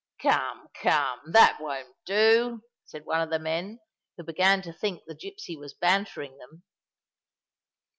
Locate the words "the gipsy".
5.05-5.55